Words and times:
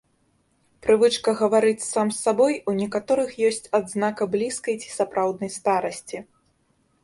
Прывычка 0.87 1.33
гаварыць 1.41 1.87
сам 1.93 2.07
з 2.15 2.17
сабой 2.29 2.57
у 2.73 2.75
некаторых 2.81 3.37
ёсць 3.51 3.63
адзнака 3.81 4.23
блізкай 4.37 4.75
ці 4.85 4.89
сапраўднай 4.99 5.57
старасці. 5.61 6.17